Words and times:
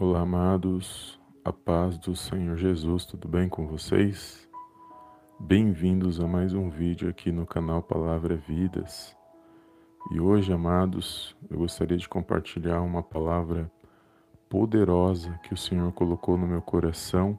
Olá, 0.00 0.20
amados, 0.22 1.20
a 1.44 1.52
paz 1.52 1.98
do 1.98 2.16
Senhor 2.16 2.56
Jesus, 2.56 3.04
tudo 3.04 3.28
bem 3.28 3.50
com 3.50 3.66
vocês? 3.66 4.48
Bem-vindos 5.38 6.18
a 6.18 6.26
mais 6.26 6.54
um 6.54 6.70
vídeo 6.70 7.10
aqui 7.10 7.30
no 7.30 7.44
canal 7.44 7.82
Palavra 7.82 8.34
Vidas. 8.34 9.14
E 10.10 10.18
hoje, 10.18 10.54
amados, 10.54 11.36
eu 11.50 11.58
gostaria 11.58 11.98
de 11.98 12.08
compartilhar 12.08 12.80
uma 12.80 13.02
palavra 13.02 13.70
poderosa 14.48 15.38
que 15.42 15.52
o 15.52 15.56
Senhor 15.56 15.92
colocou 15.92 16.38
no 16.38 16.46
meu 16.46 16.62
coração 16.62 17.38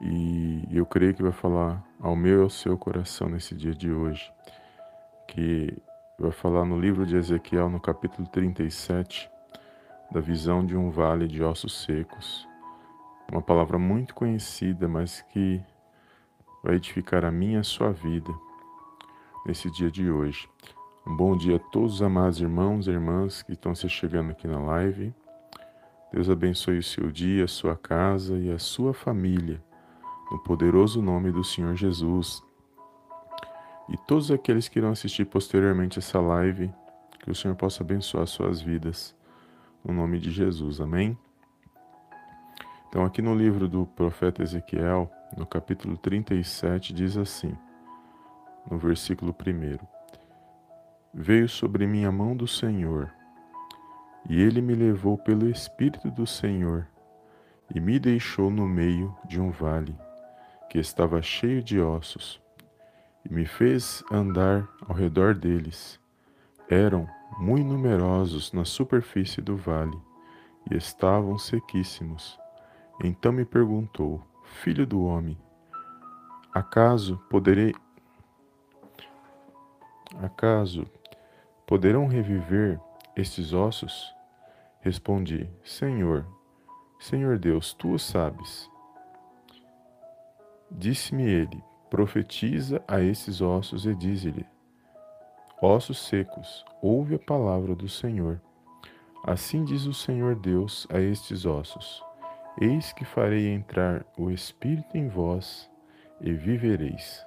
e 0.00 0.66
eu 0.72 0.86
creio 0.86 1.12
que 1.12 1.22
vai 1.22 1.32
falar 1.32 1.84
ao 2.00 2.16
meu 2.16 2.38
e 2.38 2.42
ao 2.44 2.48
seu 2.48 2.78
coração 2.78 3.28
nesse 3.28 3.54
dia 3.54 3.74
de 3.74 3.92
hoje, 3.92 4.32
que 5.28 5.76
vai 6.18 6.32
falar 6.32 6.64
no 6.64 6.80
livro 6.80 7.04
de 7.04 7.16
Ezequiel, 7.16 7.68
no 7.68 7.78
capítulo 7.78 8.26
37 8.28 9.30
da 10.10 10.20
visão 10.20 10.64
de 10.64 10.76
um 10.76 10.90
vale 10.90 11.28
de 11.28 11.42
ossos 11.42 11.84
secos. 11.84 12.48
Uma 13.30 13.40
palavra 13.40 13.78
muito 13.78 14.14
conhecida, 14.14 14.88
mas 14.88 15.22
que 15.32 15.62
vai 16.64 16.74
edificar 16.74 17.24
a 17.24 17.30
minha 17.30 17.58
e 17.58 17.60
a 17.60 17.64
sua 17.64 17.92
vida 17.92 18.32
nesse 19.46 19.70
dia 19.70 19.90
de 19.90 20.10
hoje. 20.10 20.48
Um 21.06 21.16
bom 21.16 21.36
dia 21.36 21.56
a 21.56 21.58
todos 21.58 21.94
os 21.94 22.02
amados 22.02 22.40
irmãos 22.40 22.86
e 22.86 22.90
irmãs 22.90 23.42
que 23.42 23.52
estão 23.52 23.74
se 23.74 23.88
chegando 23.88 24.32
aqui 24.32 24.48
na 24.48 24.58
live. 24.58 25.14
Deus 26.12 26.28
abençoe 26.28 26.78
o 26.78 26.82
seu 26.82 27.10
dia, 27.10 27.44
a 27.44 27.48
sua 27.48 27.76
casa 27.76 28.36
e 28.36 28.50
a 28.50 28.58
sua 28.58 28.92
família, 28.92 29.62
no 30.30 30.40
poderoso 30.40 31.00
nome 31.00 31.30
do 31.30 31.44
Senhor 31.44 31.76
Jesus. 31.76 32.42
E 33.88 33.96
todos 34.08 34.30
aqueles 34.32 34.68
que 34.68 34.80
irão 34.80 34.90
assistir 34.90 35.24
posteriormente 35.24 36.00
essa 36.00 36.20
live, 36.20 36.70
que 37.20 37.30
o 37.30 37.34
Senhor 37.34 37.54
possa 37.54 37.84
abençoar 37.84 38.26
suas 38.26 38.60
vidas 38.60 39.14
no 39.84 39.92
nome 39.92 40.18
de 40.18 40.30
Jesus. 40.30 40.80
Amém? 40.80 41.16
Então, 42.88 43.04
aqui 43.04 43.22
no 43.22 43.34
livro 43.34 43.68
do 43.68 43.86
profeta 43.86 44.42
Ezequiel, 44.42 45.10
no 45.36 45.46
capítulo 45.46 45.96
37, 45.96 46.92
diz 46.92 47.16
assim, 47.16 47.56
no 48.68 48.78
versículo 48.78 49.32
1: 49.32 49.78
Veio 51.14 51.48
sobre 51.48 51.86
mim 51.86 52.04
a 52.04 52.10
mão 52.10 52.36
do 52.36 52.48
Senhor, 52.48 53.12
e 54.28 54.40
ele 54.40 54.60
me 54.60 54.74
levou 54.74 55.16
pelo 55.16 55.48
Espírito 55.48 56.10
do 56.10 56.26
Senhor, 56.26 56.86
e 57.72 57.80
me 57.80 57.98
deixou 57.98 58.50
no 58.50 58.66
meio 58.66 59.16
de 59.24 59.40
um 59.40 59.50
vale, 59.50 59.96
que 60.68 60.78
estava 60.78 61.22
cheio 61.22 61.62
de 61.62 61.80
ossos, 61.80 62.40
e 63.24 63.32
me 63.32 63.46
fez 63.46 64.02
andar 64.10 64.68
ao 64.86 64.94
redor 64.94 65.34
deles. 65.34 66.00
Eram 66.68 67.08
muito 67.38 67.66
numerosos 67.66 68.52
na 68.52 68.64
superfície 68.64 69.40
do 69.40 69.56
vale, 69.56 69.98
e 70.70 70.76
estavam 70.76 71.38
sequíssimos. 71.38 72.38
Então 73.02 73.32
me 73.32 73.44
perguntou: 73.44 74.22
Filho 74.44 74.86
do 74.86 75.02
homem, 75.04 75.38
acaso 76.52 77.18
poderei 77.30 77.74
Acaso 80.18 80.86
poderão 81.66 82.08
reviver 82.08 82.80
estes 83.14 83.52
ossos? 83.52 84.12
Respondi: 84.80 85.48
Senhor, 85.62 86.26
Senhor 86.98 87.38
Deus, 87.38 87.72
tu 87.72 87.92
o 87.92 87.98
sabes. 87.98 88.68
Disse-me 90.70 91.22
ele: 91.22 91.62
Profetiza 91.88 92.82
a 92.88 93.00
esses 93.00 93.40
ossos 93.40 93.86
e 93.86 93.94
dize-lhe: 93.94 94.44
Ossos 95.62 95.98
secos, 95.98 96.64
ouve 96.80 97.16
a 97.16 97.18
palavra 97.18 97.74
do 97.74 97.86
Senhor. 97.86 98.40
Assim 99.22 99.62
diz 99.62 99.84
o 99.84 99.92
Senhor 99.92 100.34
Deus 100.34 100.86
a 100.90 100.98
estes 100.98 101.44
ossos: 101.44 102.02
Eis 102.58 102.94
que 102.94 103.04
farei 103.04 103.48
entrar 103.48 104.06
o 104.16 104.30
Espírito 104.30 104.96
em 104.96 105.06
vós 105.06 105.70
e 106.18 106.32
vivereis. 106.32 107.22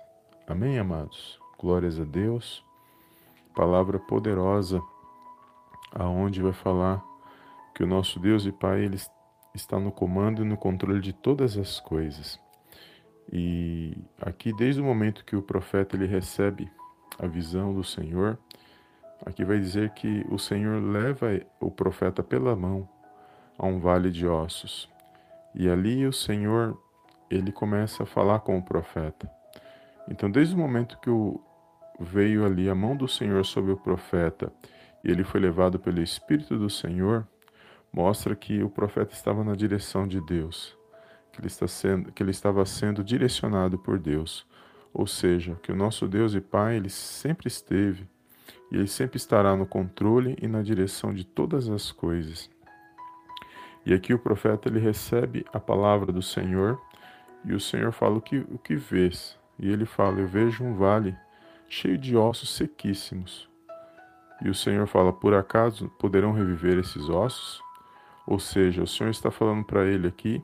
Amém, 0.48 0.80
amados? 0.80 1.40
Glórias 1.60 2.00
a 2.00 2.04
Deus. 2.04 2.66
Palavra 3.54 4.00
poderosa, 4.00 4.82
aonde 5.92 6.42
vai 6.42 6.54
falar 6.54 7.06
que 7.76 7.84
o 7.84 7.88
nosso 7.88 8.20
Deus 8.20 8.48
e 8.48 8.52
Pai 8.52 8.84
ele 8.84 8.98
está 9.54 9.80
no 9.80 9.92
comando 9.92 10.42
e 10.42 10.48
no 10.48 10.58
controle 10.58 11.02
de 11.02 11.14
todas 11.14 11.56
as 11.56 11.80
coisas. 11.80 12.40
E 13.32 13.96
aqui, 14.20 14.52
desde 14.54 14.82
o 14.82 14.84
momento 14.84 15.24
que 15.24 15.36
o 15.36 15.42
profeta 15.44 15.96
ele 15.96 16.08
recebe 16.08 16.68
a 17.20 17.28
visão 17.28 17.74
do 17.74 17.84
Senhor, 17.84 18.38
aqui 19.26 19.44
vai 19.44 19.60
dizer 19.60 19.92
que 19.92 20.26
o 20.30 20.38
Senhor 20.38 20.82
leva 20.82 21.28
o 21.60 21.72
profeta 21.72 22.22
pela 22.22 22.56
mão 22.56 22.88
a 23.58 23.66
um 23.66 23.80
vale 23.80 24.12
de 24.12 24.28
ossos. 24.28 24.90
E 25.56 25.70
ali 25.70 26.06
o 26.06 26.14
Senhor, 26.14 26.78
ele 27.30 27.52
começa 27.52 28.04
a 28.04 28.06
falar 28.06 28.40
com 28.40 28.58
o 28.58 28.64
profeta. 28.64 29.30
Então, 30.10 30.30
desde 30.30 30.56
o 30.56 30.58
momento 30.58 31.00
que 31.00 31.10
o, 31.10 31.40
veio 32.00 32.46
ali 32.46 32.70
a 32.70 32.76
mão 32.76 32.96
do 32.96 33.08
Senhor 33.08 33.46
sobre 33.46 33.72
o 33.72 33.78
profeta 33.78 34.52
e 35.04 35.12
ele 35.12 35.24
foi 35.24 35.40
levado 35.40 35.80
pelo 35.80 36.02
Espírito 36.02 36.58
do 36.58 36.70
Senhor, 36.70 37.28
mostra 37.92 38.36
que 38.36 38.64
o 38.64 38.70
profeta 38.70 39.14
estava 39.14 39.44
na 39.44 39.56
direção 39.56 40.08
de 40.08 40.20
Deus, 40.22 40.76
que 41.32 41.40
ele, 41.40 41.48
está 41.48 41.68
sendo, 41.68 42.12
que 42.12 42.24
ele 42.24 42.32
estava 42.32 42.66
sendo 42.66 43.04
direcionado 43.04 43.78
por 43.78 44.00
Deus. 44.00 44.46
Ou 44.94 45.08
seja, 45.08 45.58
que 45.64 45.72
o 45.72 45.76
nosso 45.76 46.08
Deus 46.08 46.36
e 46.36 46.42
Pai, 46.42 46.76
ele 46.76 46.90
sempre 46.90 47.48
esteve 47.48 48.08
e 48.72 48.76
ele 48.76 48.88
sempre 48.88 49.18
estará 49.18 49.56
no 49.56 49.66
controle 49.66 50.38
e 50.42 50.48
na 50.48 50.62
direção 50.62 51.14
de 51.14 51.24
todas 51.24 51.70
as 51.70 51.92
coisas. 51.92 52.50
E 53.86 53.94
aqui 53.94 54.14
o 54.14 54.20
profeta 54.20 54.70
ele 54.70 54.80
recebe 54.80 55.46
a 55.52 55.60
palavra 55.60 56.12
do 56.12 56.22
Senhor 56.22 56.80
e 57.44 57.54
o 57.54 57.60
Senhor 57.60 57.92
fala 57.92 58.18
o 58.18 58.22
que, 58.22 58.38
o 58.50 58.58
que 58.58 58.76
vês. 58.76 59.38
E 59.60 59.70
ele 59.70 59.86
fala: 59.86 60.20
Eu 60.20 60.28
vejo 60.28 60.64
um 60.64 60.76
vale 60.76 61.16
cheio 61.68 61.98
de 61.98 62.16
ossos 62.16 62.56
sequíssimos. 62.56 63.50
E 64.42 64.50
o 64.50 64.56
Senhor 64.56 64.88
fala: 64.88 65.12
Por 65.12 65.34
acaso 65.34 65.90
poderão 66.00 66.32
reviver 66.32 66.78
esses 66.78 67.10
ossos? 67.10 67.62
Ou 68.26 68.40
seja, 68.40 68.82
o 68.82 68.88
Senhor 68.88 69.10
está 69.10 69.30
falando 69.30 69.66
para 69.66 69.86
ele 69.86 70.08
aqui: 70.08 70.42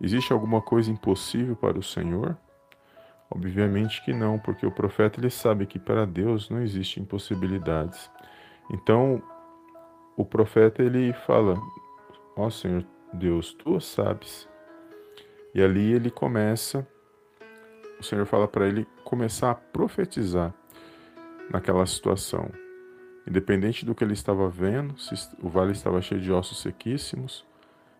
Existe 0.00 0.32
alguma 0.32 0.60
coisa 0.60 0.90
impossível 0.90 1.54
para 1.54 1.78
o 1.78 1.82
Senhor? 1.82 2.36
Obviamente 3.30 4.04
que 4.04 4.12
não, 4.12 4.38
porque 4.38 4.64
o 4.64 4.70
profeta 4.70 5.20
ele 5.20 5.30
sabe 5.30 5.66
que 5.66 5.78
para 5.78 6.06
Deus 6.06 6.48
não 6.48 6.62
existe 6.62 7.00
impossibilidades. 7.00 8.10
Então, 8.70 9.22
o 10.16 10.24
profeta 10.24 10.82
ele 10.82 11.12
fala: 11.12 11.54
Ó 12.36 12.46
oh, 12.46 12.50
Senhor 12.50 12.84
Deus, 13.12 13.52
tu 13.52 13.80
sabes. 13.80 14.48
E 15.54 15.62
ali 15.62 15.92
ele 15.92 16.10
começa, 16.10 16.86
o 17.98 18.02
Senhor 18.02 18.26
fala 18.26 18.46
para 18.46 18.68
ele 18.68 18.86
começar 19.04 19.50
a 19.50 19.54
profetizar 19.54 20.54
naquela 21.50 21.86
situação. 21.86 22.50
Independente 23.26 23.84
do 23.84 23.94
que 23.94 24.04
ele 24.04 24.12
estava 24.12 24.48
vendo, 24.48 24.98
se 25.00 25.14
o 25.42 25.48
vale 25.48 25.72
estava 25.72 26.00
cheio 26.00 26.20
de 26.20 26.30
ossos 26.30 26.60
sequíssimos, 26.60 27.44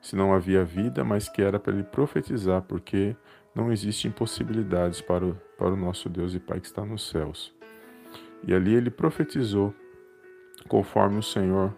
se 0.01 0.15
não 0.15 0.33
havia 0.33 0.65
vida, 0.65 1.03
mas 1.03 1.29
que 1.29 1.43
era 1.43 1.59
para 1.59 1.73
ele 1.73 1.83
profetizar, 1.83 2.63
porque 2.63 3.17
não 3.57 3.73
existem 3.73 4.11
impossibilidades 4.11 5.01
para 5.01 5.25
o, 5.25 5.35
para 5.57 5.73
o 5.73 5.77
nosso 5.77 6.11
Deus 6.11 6.35
e 6.35 6.39
Pai 6.39 6.61
que 6.61 6.67
está 6.67 6.85
nos 6.85 7.09
céus. 7.09 7.55
E 8.47 8.55
ali 8.55 8.75
ele 8.75 8.91
profetizou 8.91 9.75
conforme 10.69 11.19
o 11.19 11.23
Senhor 11.23 11.75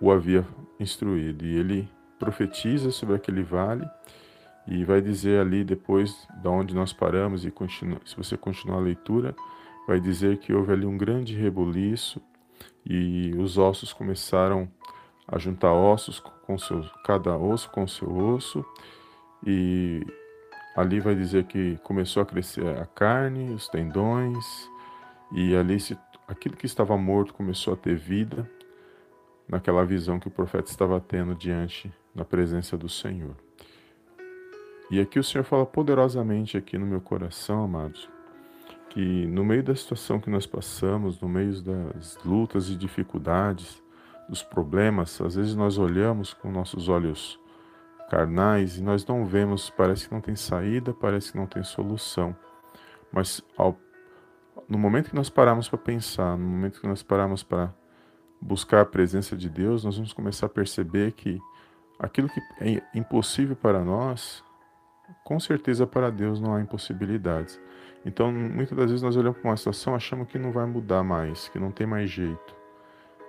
o 0.00 0.10
havia 0.10 0.46
instruído. 0.80 1.44
E 1.44 1.54
ele 1.54 1.88
profetiza 2.18 2.90
sobre 2.90 3.14
aquele 3.14 3.42
vale 3.42 3.86
e 4.66 4.84
vai 4.84 5.02
dizer 5.02 5.38
ali 5.38 5.62
depois 5.62 6.26
da 6.42 6.48
onde 6.48 6.74
nós 6.74 6.94
paramos 6.94 7.44
e 7.44 7.50
continua, 7.50 8.00
se 8.04 8.16
você 8.16 8.34
continuar 8.34 8.78
a 8.78 8.80
leitura, 8.80 9.36
vai 9.86 10.00
dizer 10.00 10.38
que 10.38 10.52
houve 10.52 10.72
ali 10.72 10.86
um 10.86 10.96
grande 10.96 11.36
rebuliço 11.36 12.22
e 12.84 13.34
os 13.38 13.58
ossos 13.58 13.92
começaram 13.92 14.66
a 15.28 15.38
juntar 15.38 15.72
ossos 15.72 16.18
com 16.18 16.56
seu, 16.56 16.82
cada 17.04 17.36
osso 17.36 17.70
com 17.70 17.86
seu 17.86 18.10
osso 18.16 18.64
e 19.46 20.04
Ali 20.76 21.00
vai 21.00 21.14
dizer 21.14 21.44
que 21.44 21.78
começou 21.82 22.22
a 22.22 22.26
crescer 22.26 22.66
a 22.76 22.84
carne, 22.84 23.54
os 23.54 23.66
tendões, 23.66 24.44
e 25.32 25.56
ali 25.56 25.80
se, 25.80 25.96
aquilo 26.28 26.54
que 26.54 26.66
estava 26.66 26.96
morto 26.98 27.32
começou 27.32 27.72
a 27.72 27.76
ter 27.76 27.96
vida, 27.96 28.48
naquela 29.48 29.86
visão 29.86 30.20
que 30.20 30.28
o 30.28 30.30
profeta 30.30 30.70
estava 30.70 31.00
tendo 31.00 31.34
diante 31.34 31.90
da 32.14 32.26
presença 32.26 32.76
do 32.76 32.90
Senhor. 32.90 33.34
E 34.90 35.00
aqui 35.00 35.18
o 35.18 35.24
Senhor 35.24 35.44
fala 35.44 35.64
poderosamente 35.64 36.58
aqui 36.58 36.76
no 36.76 36.86
meu 36.86 37.00
coração, 37.00 37.64
amados, 37.64 38.06
que 38.90 39.26
no 39.26 39.44
meio 39.44 39.62
da 39.62 39.74
situação 39.74 40.20
que 40.20 40.28
nós 40.28 40.46
passamos, 40.46 41.18
no 41.20 41.28
meio 41.28 41.60
das 41.62 42.18
lutas 42.22 42.68
e 42.68 42.76
dificuldades, 42.76 43.82
dos 44.28 44.42
problemas, 44.42 45.20
às 45.22 45.36
vezes 45.36 45.54
nós 45.54 45.78
olhamos 45.78 46.34
com 46.34 46.50
nossos 46.50 46.88
olhos 46.88 47.38
carnais 48.08 48.78
e 48.78 48.82
nós 48.82 49.04
não 49.06 49.24
vemos, 49.24 49.70
parece 49.70 50.08
que 50.08 50.14
não 50.14 50.20
tem 50.20 50.36
saída, 50.36 50.94
parece 50.94 51.32
que 51.32 51.38
não 51.38 51.46
tem 51.46 51.62
solução. 51.62 52.36
Mas 53.12 53.42
ao, 53.56 53.78
no 54.68 54.78
momento 54.78 55.10
que 55.10 55.16
nós 55.16 55.28
paramos 55.28 55.68
para 55.68 55.78
pensar, 55.78 56.36
no 56.36 56.46
momento 56.46 56.80
que 56.80 56.86
nós 56.86 57.02
paramos 57.02 57.42
para 57.42 57.72
buscar 58.40 58.82
a 58.82 58.86
presença 58.86 59.36
de 59.36 59.48
Deus, 59.48 59.84
nós 59.84 59.96
vamos 59.96 60.12
começar 60.12 60.46
a 60.46 60.50
perceber 60.50 61.12
que 61.12 61.40
aquilo 61.98 62.28
que 62.28 62.40
é 62.60 62.82
impossível 62.94 63.56
para 63.56 63.82
nós, 63.82 64.44
com 65.24 65.38
certeza 65.40 65.86
para 65.86 66.10
Deus 66.10 66.40
não 66.40 66.54
há 66.54 66.60
impossibilidades. 66.60 67.60
Então, 68.04 68.30
muitas 68.30 68.76
das 68.76 68.86
vezes 68.86 69.02
nós 69.02 69.16
olhamos 69.16 69.40
para 69.40 69.50
uma 69.50 69.56
situação 69.56 69.94
achamos 69.94 70.28
que 70.28 70.38
não 70.38 70.52
vai 70.52 70.66
mudar 70.66 71.02
mais, 71.02 71.48
que 71.48 71.58
não 71.58 71.72
tem 71.72 71.86
mais 71.86 72.10
jeito. 72.10 72.54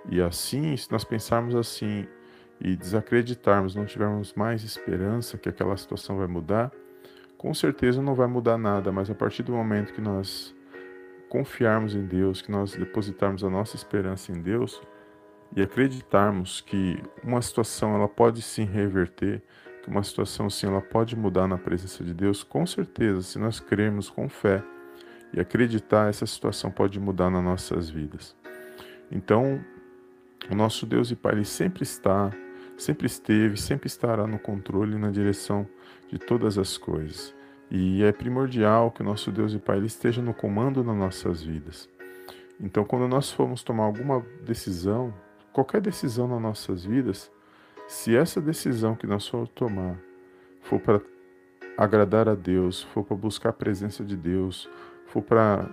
E 0.08 0.20
assim, 0.22 0.76
se 0.76 0.90
nós 0.92 1.04
pensarmos 1.04 1.54
assim 1.54 2.06
e 2.60 2.76
desacreditarmos, 2.76 3.74
não 3.74 3.84
tivermos 3.84 4.34
mais 4.34 4.64
esperança 4.64 5.38
que 5.38 5.48
aquela 5.48 5.76
situação 5.76 6.16
vai 6.16 6.26
mudar, 6.26 6.72
com 7.36 7.54
certeza 7.54 8.02
não 8.02 8.14
vai 8.14 8.26
mudar 8.26 8.58
nada, 8.58 8.90
mas 8.90 9.08
a 9.08 9.14
partir 9.14 9.44
do 9.44 9.52
momento 9.52 9.92
que 9.92 10.00
nós 10.00 10.54
confiarmos 11.28 11.94
em 11.94 12.04
Deus, 12.04 12.42
que 12.42 12.50
nós 12.50 12.74
depositarmos 12.74 13.44
a 13.44 13.50
nossa 13.50 13.76
esperança 13.76 14.32
em 14.32 14.42
Deus 14.42 14.80
e 15.54 15.62
acreditarmos 15.62 16.60
que 16.60 17.00
uma 17.22 17.40
situação 17.40 17.94
ela 17.94 18.08
pode 18.08 18.42
sim 18.42 18.64
reverter, 18.64 19.42
que 19.82 19.90
uma 19.90 20.02
situação 20.02 20.50
sim 20.50 20.66
ela 20.66 20.80
pode 20.80 21.16
mudar 21.16 21.46
na 21.46 21.56
presença 21.56 22.02
de 22.02 22.12
Deus, 22.12 22.42
com 22.42 22.66
certeza, 22.66 23.22
se 23.22 23.38
nós 23.38 23.60
crermos 23.60 24.10
com 24.10 24.28
fé 24.28 24.62
e 25.32 25.40
acreditar, 25.40 26.08
essa 26.08 26.26
situação 26.26 26.70
pode 26.70 26.98
mudar 26.98 27.30
nas 27.30 27.44
nossas 27.44 27.88
vidas. 27.88 28.34
Então, 29.10 29.62
o 30.50 30.54
nosso 30.54 30.86
Deus 30.86 31.10
e 31.10 31.16
Pai 31.16 31.34
ele 31.34 31.44
sempre 31.44 31.82
está, 31.82 32.30
sempre 32.78 33.06
esteve, 33.06 33.60
sempre 33.60 33.88
estará 33.88 34.26
no 34.26 34.38
controle 34.38 34.94
e 34.94 34.98
na 34.98 35.10
direção 35.10 35.66
de 36.08 36.18
todas 36.18 36.56
as 36.56 36.78
coisas. 36.78 37.34
E 37.70 38.02
é 38.02 38.12
primordial 38.12 38.90
que 38.90 39.02
o 39.02 39.04
nosso 39.04 39.30
Deus 39.30 39.52
e 39.52 39.58
Pai 39.58 39.76
ele 39.76 39.86
esteja 39.86 40.22
no 40.22 40.32
comando 40.32 40.82
nas 40.82 40.96
nossas 40.96 41.42
vidas. 41.42 41.88
Então, 42.58 42.84
quando 42.84 43.06
nós 43.06 43.30
formos 43.30 43.62
tomar 43.62 43.84
alguma 43.84 44.24
decisão, 44.44 45.12
qualquer 45.52 45.80
decisão 45.80 46.26
nas 46.26 46.40
nossas 46.40 46.84
vidas, 46.84 47.30
se 47.86 48.16
essa 48.16 48.40
decisão 48.40 48.94
que 48.94 49.06
nós 49.06 49.28
formos 49.28 49.50
tomar 49.50 49.98
for 50.62 50.80
para 50.80 51.00
agradar 51.76 52.28
a 52.28 52.34
Deus, 52.34 52.82
for 52.82 53.04
para 53.04 53.16
buscar 53.16 53.50
a 53.50 53.52
presença 53.52 54.04
de 54.04 54.16
Deus, 54.16 54.68
for 55.06 55.22
para 55.22 55.68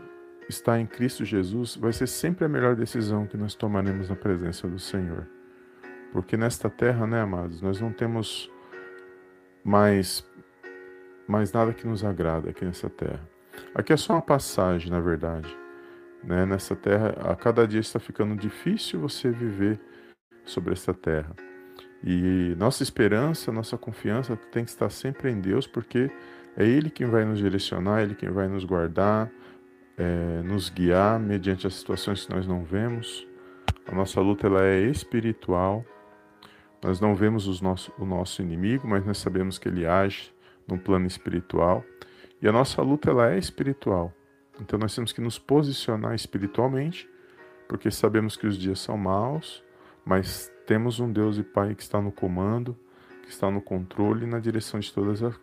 estar 0.48 0.80
em 0.80 0.86
Cristo 0.86 1.26
Jesus, 1.26 1.76
vai 1.76 1.92
ser 1.92 2.08
sempre 2.08 2.46
a 2.46 2.50
melhor 2.50 2.76
decisão 2.76 3.26
que 3.26 3.38
nós 3.38 3.56
tomaremos 3.56 4.10
na 4.10 4.16
presença 4.16 4.68
do 4.68 4.78
Senhor. 4.78 5.35
Porque 6.16 6.38
nesta 6.38 6.70
terra, 6.70 7.06
né, 7.06 7.20
amados, 7.20 7.62
nós 7.62 7.82
não 7.82 7.92
temos 7.92 8.50
mais 9.66 10.26
mais 11.28 11.52
nada 11.52 11.74
que 11.74 11.86
nos 11.86 12.06
agrada 12.06 12.52
aqui 12.52 12.64
nessa 12.64 12.90
terra. 12.90 13.20
Aqui 13.74 13.92
é 13.92 13.98
só 13.98 14.14
uma 14.14 14.22
passagem, 14.22 14.90
na 14.90 15.02
verdade. 15.02 15.54
Né? 16.24 16.46
Nessa 16.46 16.74
terra, 16.74 17.10
a 17.30 17.36
cada 17.36 17.68
dia 17.68 17.82
está 17.82 18.00
ficando 18.00 18.34
difícil 18.38 18.98
você 18.98 19.30
viver 19.30 19.78
sobre 20.46 20.72
essa 20.72 20.94
terra. 20.94 21.36
E 22.02 22.56
nossa 22.58 22.82
esperança, 22.82 23.52
nossa 23.52 23.78
confiança 23.78 24.38
tem 24.38 24.64
que 24.64 24.72
estar 24.72 24.90
sempre 24.90 25.30
em 25.30 25.42
Deus, 25.42 25.68
porque 25.68 26.10
é 26.56 26.66
Ele 26.66 26.90
quem 26.90 27.08
vai 27.08 27.26
nos 27.26 27.40
direcionar, 27.40 28.04
Ele 28.04 28.16
quem 28.16 28.30
vai 28.30 28.48
nos 28.48 28.64
guardar, 28.64 29.30
é, 29.98 30.42
nos 30.46 30.70
guiar 30.70 31.20
mediante 31.20 31.68
as 31.68 31.74
situações 31.74 32.26
que 32.26 32.34
nós 32.34 32.48
não 32.48 32.64
vemos. 32.64 33.28
A 33.86 33.94
nossa 33.94 34.22
luta 34.22 34.48
ela 34.48 34.64
é 34.64 34.80
espiritual. 34.84 35.86
Nós 36.86 37.00
não 37.00 37.16
vemos 37.16 37.60
nosso, 37.62 37.92
o 37.98 38.06
nosso 38.06 38.44
inimigo, 38.44 38.88
mas 38.88 39.04
nós 39.04 39.18
sabemos 39.18 39.58
que 39.58 39.68
ele 39.68 39.88
age 39.88 40.32
no 40.68 40.78
plano 40.78 41.08
espiritual. 41.08 41.84
E 42.40 42.48
a 42.48 42.52
nossa 42.52 42.80
luta 42.84 43.10
ela 43.10 43.32
é 43.32 43.40
espiritual. 43.40 44.14
Então 44.62 44.78
nós 44.78 44.94
temos 44.94 45.12
que 45.12 45.20
nos 45.20 45.40
posicionar 45.40 46.14
espiritualmente, 46.14 47.10
porque 47.68 47.90
sabemos 47.90 48.38
que 48.38 48.46
os 48.46 48.56
dias 48.56 48.80
são 48.80 48.96
maus, 49.00 49.64
mas 50.06 50.52
temos 50.68 51.00
um 51.00 51.12
Deus 51.12 51.40
e 51.40 51.44
Pai 51.44 51.74
que 51.74 51.82
está 51.82 52.00
no 52.00 52.12
comando, 52.12 52.78
que 53.24 53.30
está 53.30 53.50
no 53.50 53.64
controle 53.64 54.26
e 54.26 54.30
na 54.30 54.38
direção 54.38 54.80
de 54.80 54.94
todas, 54.94 55.24
as, 55.24 55.40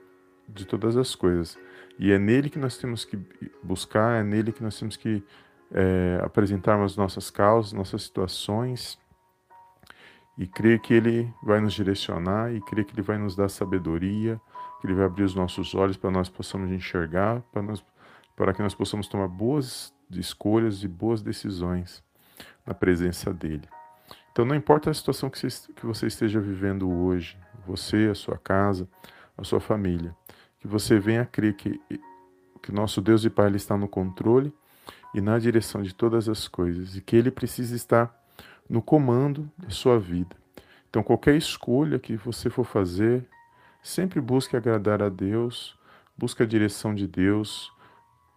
de 0.48 0.64
todas 0.64 0.96
as 0.96 1.16
coisas. 1.16 1.58
E 1.98 2.12
é 2.12 2.20
nele 2.20 2.50
que 2.50 2.58
nós 2.58 2.78
temos 2.78 3.04
que 3.04 3.18
buscar, 3.60 4.20
é 4.20 4.22
nele 4.22 4.52
que 4.52 4.62
nós 4.62 4.78
temos 4.78 4.96
que 4.96 5.24
é, 5.72 6.20
apresentarmos 6.22 6.96
nossas 6.96 7.30
causas, 7.30 7.72
nossas 7.72 8.04
situações, 8.04 8.96
e 10.36 10.46
crer 10.46 10.80
que 10.80 10.94
ele 10.94 11.32
vai 11.42 11.60
nos 11.60 11.74
direcionar, 11.74 12.52
e 12.52 12.60
crer 12.60 12.84
que 12.84 12.94
ele 12.94 13.02
vai 13.02 13.18
nos 13.18 13.36
dar 13.36 13.48
sabedoria, 13.48 14.40
que 14.82 14.88
Ele 14.88 14.94
vai 14.94 15.06
abrir 15.06 15.22
os 15.22 15.34
nossos 15.34 15.76
olhos 15.76 15.96
para 15.96 16.10
nós 16.10 16.28
possamos 16.28 16.72
enxergar, 16.72 17.40
para, 17.52 17.62
nós, 17.62 17.84
para 18.36 18.52
que 18.52 18.60
nós 18.60 18.74
possamos 18.74 19.06
tomar 19.06 19.28
boas 19.28 19.94
escolhas 20.10 20.82
e 20.82 20.88
boas 20.88 21.22
decisões 21.22 22.02
na 22.66 22.74
presença 22.74 23.32
dEle. 23.32 23.68
Então, 24.32 24.44
não 24.44 24.56
importa 24.56 24.90
a 24.90 24.94
situação 24.94 25.30
que 25.30 25.38
você, 25.38 25.70
que 25.72 25.86
você 25.86 26.08
esteja 26.08 26.40
vivendo 26.40 26.90
hoje, 26.90 27.38
você, 27.64 28.08
a 28.10 28.14
sua 28.14 28.36
casa, 28.36 28.88
a 29.38 29.44
sua 29.44 29.60
família, 29.60 30.16
que 30.58 30.66
você 30.66 30.98
venha 30.98 31.22
a 31.22 31.26
crer 31.26 31.54
que, 31.54 31.80
que 32.60 32.72
nosso 32.72 33.00
Deus 33.00 33.24
e 33.24 33.30
Pai 33.30 33.46
ele 33.46 33.58
está 33.58 33.76
no 33.76 33.86
controle 33.86 34.52
e 35.14 35.20
na 35.20 35.38
direção 35.38 35.80
de 35.80 35.94
todas 35.94 36.28
as 36.28 36.48
coisas 36.48 36.96
e 36.96 37.00
que 37.00 37.14
Ele 37.14 37.30
precisa 37.30 37.76
estar 37.76 38.12
no 38.68 38.82
comando 38.82 39.50
da 39.58 39.70
sua 39.70 39.98
vida. 39.98 40.36
Então, 40.88 41.02
qualquer 41.02 41.36
escolha 41.36 41.98
que 41.98 42.16
você 42.16 42.50
for 42.50 42.64
fazer, 42.64 43.26
Sempre 43.82 44.20
busque 44.20 44.56
agradar 44.56 45.02
a 45.02 45.08
Deus, 45.08 45.76
busque 46.16 46.40
a 46.40 46.46
direção 46.46 46.94
de 46.94 47.08
Deus, 47.08 47.72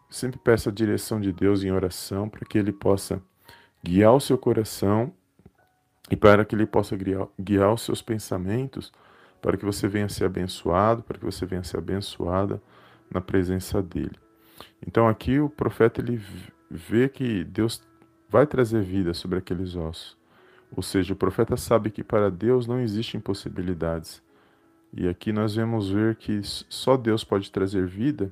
sempre 0.10 0.40
peça 0.40 0.72
a 0.72 0.74
direção 0.74 1.22
de 1.22 1.32
Deus 1.32 1.64
em 1.64 1.72
oração 1.72 2.28
para 2.28 2.44
que 2.44 2.58
Ele 2.58 2.72
possa 2.72 3.22
guiar 3.84 4.14
o 4.14 4.20
seu 4.20 4.40
coração 4.40 5.14
e 6.10 6.16
para 6.16 6.44
que 6.44 6.56
Ele 6.56 6.66
possa 6.66 6.98
guiar, 6.98 7.28
guiar 7.40 7.72
os 7.72 7.84
seus 7.84 8.02
pensamentos, 8.02 8.92
para 9.40 9.56
que 9.56 9.64
você 9.64 9.88
venha 9.88 10.10
ser 10.10 10.26
abençoado, 10.26 11.04
para 11.04 11.20
que 11.20 11.26
você 11.26 11.46
venha 11.46 11.64
ser 11.64 11.78
abençoada 11.78 12.60
na 13.14 13.22
presença 13.22 13.84
dEle. 13.84 14.18
Então 14.86 15.08
aqui 15.08 15.40
o 15.40 15.48
profeta 15.48 16.02
ele 16.02 16.20
vê 16.72 17.08
que 17.08 17.44
Deus 17.44 17.84
vai 18.30 18.46
trazer 18.46 18.82
vida 18.82 19.14
sobre 19.14 19.40
aqueles 19.40 19.76
ossos. 19.76 20.18
Ou 20.76 20.84
seja, 20.84 21.14
o 21.14 21.18
profeta 21.18 21.56
sabe 21.56 21.90
que 21.90 22.04
para 22.04 22.30
Deus 22.30 22.68
não 22.68 22.80
existem 22.80 23.20
impossibilidades. 23.20 24.22
E 24.94 25.08
aqui 25.08 25.32
nós 25.32 25.56
vemos 25.56 25.90
ver 25.90 26.16
que 26.16 26.42
só 26.44 26.98
Deus 26.98 27.24
pode 27.24 27.52
trazer 27.52 27.86
vida 27.86 28.32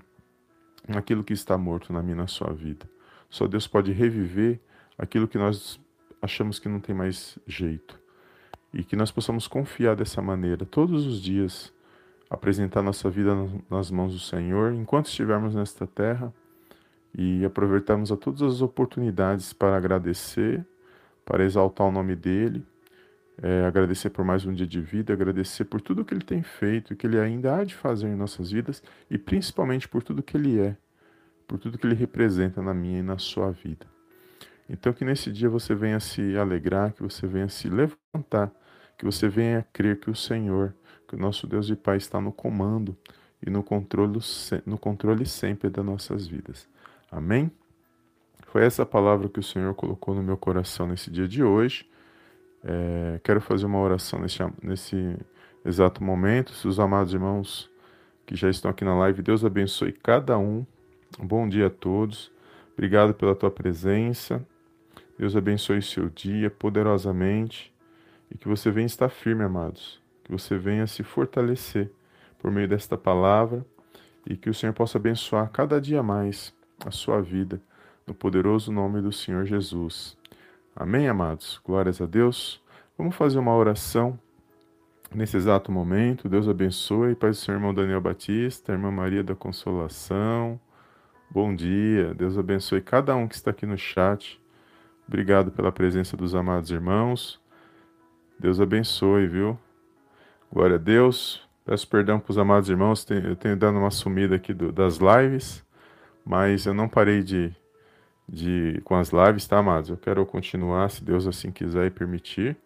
naquilo 0.88 1.24
que 1.24 1.34
está 1.34 1.57
morto 1.57 1.94
na 1.94 2.01
minha 2.01 2.16
na 2.16 2.28
sua 2.28 2.51
vida. 2.54 2.90
Só 3.30 3.48
Deus 3.48 3.68
pode 3.68 3.92
reviver 3.92 4.60
aquilo 4.98 5.28
que 5.28 5.38
nós 5.38 5.80
achamos 6.22 6.60
que 6.60 6.69
não 6.69 6.80
tem 6.80 6.95
mais 6.95 7.38
jeito. 7.48 8.00
E 8.74 8.84
que 8.84 8.95
nós 8.95 9.12
possamos 9.12 9.48
confiar 9.48 9.95
dessa 9.95 10.22
maneira 10.22 10.66
todos 10.66 11.06
os 11.06 11.21
dias, 11.21 11.71
apresentar 12.30 12.81
nossa 12.81 13.09
vida 13.09 13.35
nas 13.69 13.92
mãos 13.92 14.14
do 14.14 14.19
Senhor 14.19 14.73
enquanto 14.73 15.07
estivermos 15.07 15.54
nesta 15.54 15.85
terra 15.85 16.33
e 17.18 17.46
aproveitarmos 17.46 18.12
a 18.12 18.18
todas 18.18 18.42
as 18.42 18.62
oportunidades 18.62 19.54
para 19.54 19.78
agradecer, 19.78 20.66
para 21.26 21.44
exaltar 21.44 21.88
o 21.88 21.92
nome 21.92 22.16
dele 22.16 22.66
é, 23.42 23.66
agradecer 23.66 24.10
por 24.10 24.24
mais 24.24 24.46
um 24.46 24.54
dia 24.54 24.68
de 24.68 24.80
vida, 24.80 25.14
agradecer 25.14 25.66
por 25.66 25.82
tudo 25.82 26.06
que 26.06 26.14
Ele 26.14 26.24
tem 26.24 26.44
feito, 26.44 26.96
que 26.96 27.08
Ele 27.08 27.20
ainda 27.20 27.56
há 27.56 27.64
de 27.64 27.74
fazer 27.74 28.08
em 28.08 28.16
nossas 28.16 28.52
vidas 28.52 28.84
e 29.10 29.18
principalmente 29.18 29.88
por 29.88 30.04
tudo 30.04 30.22
que 30.22 30.38
Ele 30.38 30.60
é, 30.60 30.78
por 31.48 31.58
tudo 31.58 31.78
que 31.78 31.88
Ele 31.88 31.96
representa 31.96 32.62
na 32.62 32.74
minha 32.74 33.00
e 33.00 33.04
na 33.04 33.18
sua 33.18 33.52
vida. 33.52 33.86
Então, 34.70 34.94
que 34.94 35.04
nesse 35.04 35.32
dia 35.32 35.50
você 35.50 35.76
venha 35.76 36.00
se 36.00 36.38
alegrar, 36.38 36.94
que 36.94 37.04
você 37.04 37.28
venha 37.28 37.50
se 37.50 37.68
levantar, 37.70 38.52
que 38.98 39.04
você 39.04 39.28
venha 39.28 39.66
crer 39.74 40.00
que 40.00 40.10
o 40.10 40.16
Senhor, 40.16 40.74
que 41.08 41.16
o 41.16 41.20
nosso 41.20 41.46
Deus 41.48 41.70
e 41.70 41.76
Pai 41.76 41.98
está 41.98 42.22
no 42.22 42.32
comando 42.32 42.96
e 43.46 43.50
no 43.50 43.62
controle, 43.62 44.20
no 44.66 44.78
controle 44.78 45.26
sempre 45.26 45.70
das 45.70 45.84
nossas 45.84 46.28
vidas. 46.28 46.68
Amém? 47.14 47.52
Foi 48.48 48.66
essa 48.66 48.84
palavra 48.84 49.30
que 49.30 49.40
o 49.40 49.44
Senhor 49.44 49.76
colocou 49.76 50.16
no 50.16 50.24
meu 50.24 50.36
coração 50.36 50.88
nesse 50.88 51.12
dia 51.12 51.28
de 51.28 51.44
hoje. 51.44 51.88
É, 52.64 53.20
quero 53.24 53.40
fazer 53.40 53.68
uma 53.68 53.80
oração 53.80 54.20
nesse, 54.20 54.40
nesse 54.64 55.16
exato 55.64 56.04
momento. 56.04 56.52
Se 56.54 56.68
os 56.68 56.80
amados 56.80 57.14
irmãos 57.14 57.70
que 58.26 58.36
já 58.36 58.50
estão 58.50 58.72
aqui 58.72 58.84
na 58.84 58.96
live, 58.96 59.22
Deus 59.22 59.46
abençoe 59.46 59.92
cada 59.92 60.40
um. 60.40 60.66
Um 61.20 61.28
bom 61.28 61.48
dia 61.48 61.68
a 61.68 61.70
todos. 61.70 62.32
Obrigado 62.74 63.14
pela 63.14 63.36
tua 63.36 63.52
presença. 63.52 64.44
Deus 65.16 65.36
abençoe 65.36 65.84
seu 65.84 66.10
dia 66.10 66.50
poderosamente 66.50 67.72
e 68.32 68.38
que 68.40 68.48
você 68.48 68.72
venha 68.72 68.88
estar 68.88 69.10
firme, 69.10 69.44
amados. 69.44 70.02
Que 70.24 70.32
você 70.32 70.58
venha 70.58 70.88
se 70.88 71.04
fortalecer 71.04 71.92
por 72.40 72.50
meio 72.50 72.68
desta 72.68 72.98
palavra 72.98 73.64
e 74.26 74.36
que 74.36 74.50
o 74.50 74.54
Senhor 74.54 74.74
possa 74.74 74.98
abençoar 74.98 75.52
cada 75.52 75.80
dia 75.80 76.02
mais 76.02 76.52
a 76.85 76.92
sua 76.92 77.21
vida, 77.21 77.61
no 78.06 78.13
poderoso 78.13 78.71
nome 78.71 79.02
do 79.02 79.11
Senhor 79.11 79.45
Jesus. 79.45 80.18
Amém, 80.75 81.07
amados? 81.07 81.59
Glórias 81.63 82.02
a 82.02 82.06
Deus. 82.06 82.61
Vamos 82.97 83.16
fazer 83.16 83.40
uma 83.40 83.56
oração 83.56 84.19
nesse 85.13 85.37
exato 85.37 85.71
momento. 85.71 86.28
Deus 86.28 86.47
abençoe. 86.47 87.16
Pai 87.16 87.30
do 87.30 87.35
Senhor, 87.35 87.57
irmão 87.57 87.73
Daniel 87.73 88.02
Batista, 88.02 88.71
irmã 88.71 88.92
Maria 88.92 89.23
da 89.23 89.35
Consolação. 89.35 90.59
Bom 91.30 91.56
dia. 91.56 92.13
Deus 92.13 92.37
abençoe 92.37 92.81
cada 92.81 93.16
um 93.16 93.28
que 93.28 93.35
está 93.35 93.52
aqui 93.52 93.66
no 93.66 93.78
chat. 93.78 94.42
Obrigado 95.07 95.52
pela 95.52 95.71
presença 95.71 96.16
dos 96.18 96.35
amados 96.35 96.71
irmãos. 96.71 97.40
Deus 98.40 98.59
abençoe, 98.59 99.28
viu? 99.28 99.57
Glória 100.52 100.75
a 100.75 100.80
Deus. 100.80 101.47
Peço 101.66 101.87
perdão 101.87 102.19
para 102.19 102.31
os 102.31 102.37
amados 102.37 102.69
irmãos, 102.69 103.06
eu 103.09 103.37
tenho 103.37 103.56
dado 103.56 103.78
uma 103.78 103.90
sumida 103.90 104.35
aqui 104.35 104.54
do, 104.54 104.69
das 104.69 104.97
lives, 104.97 105.63
mas 106.25 106.65
eu 106.65 106.73
não 106.73 106.87
parei 106.87 107.21
de, 107.23 107.53
de 108.27 108.81
com 108.83 108.95
as 108.95 109.09
lives, 109.09 109.47
tá, 109.47 109.59
amados? 109.59 109.89
Eu 109.89 109.97
quero 109.97 110.25
continuar, 110.25 110.89
se 110.89 111.03
Deus 111.03 111.27
assim 111.27 111.51
quiser 111.51 111.87
e 111.87 111.92
permitir. 111.92 112.57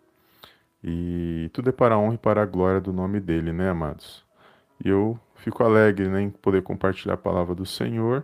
E 0.83 1.49
tudo 1.53 1.69
é 1.69 1.71
para 1.71 1.95
a 1.95 1.97
honra 1.97 2.15
e 2.15 2.17
para 2.19 2.41
a 2.41 2.45
glória 2.45 2.79
do 2.79 2.93
nome 2.93 3.19
dele, 3.19 3.51
né, 3.51 3.69
amados? 3.69 4.23
E 4.83 4.89
eu 4.89 5.19
fico 5.35 5.63
alegre 5.63 6.07
né, 6.07 6.21
em 6.21 6.29
poder 6.29 6.61
compartilhar 6.61 7.15
a 7.15 7.17
palavra 7.17 7.55
do 7.55 7.65
Senhor 7.65 8.23